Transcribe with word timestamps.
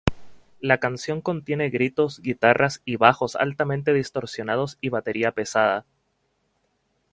La 0.59 0.79
canción 0.79 1.21
contiene 1.21 1.69
gritos, 1.69 2.21
guitarras 2.23 2.81
y 2.85 2.95
bajos 2.95 3.35
altamente 3.35 3.93
distorsionados 3.93 4.79
y 4.81 4.89
batería 4.89 5.31
pesada. 5.31 5.85